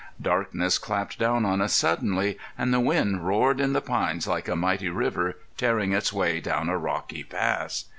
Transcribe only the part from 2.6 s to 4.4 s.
the wind roared in the pines